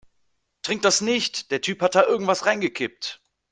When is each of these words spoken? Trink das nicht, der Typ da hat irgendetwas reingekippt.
Trink 0.63 0.81
das 0.81 1.01
nicht, 1.01 1.51
der 1.51 1.61
Typ 1.61 1.77
da 1.77 1.85
hat 1.85 1.95
irgendetwas 2.07 2.47
reingekippt. 2.47 3.21